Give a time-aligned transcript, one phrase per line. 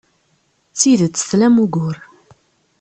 [0.71, 1.97] D tidet tlam ugur.